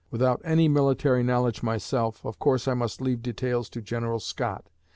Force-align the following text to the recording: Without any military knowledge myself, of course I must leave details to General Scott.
Without 0.09 0.41
any 0.43 0.67
military 0.67 1.21
knowledge 1.21 1.61
myself, 1.61 2.25
of 2.25 2.39
course 2.39 2.67
I 2.67 2.73
must 2.73 3.01
leave 3.01 3.21
details 3.21 3.69
to 3.69 3.83
General 3.83 4.19
Scott. 4.19 4.65